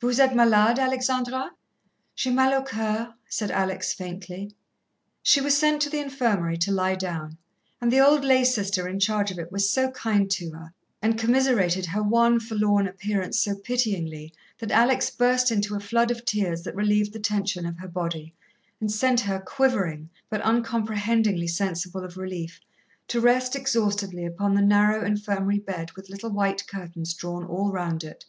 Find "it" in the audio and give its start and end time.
9.40-9.50, 28.04-28.26